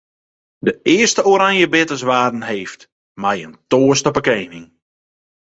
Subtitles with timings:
[0.61, 4.65] De earste oranjebitters waarden heefd mei in toast op 'e kening.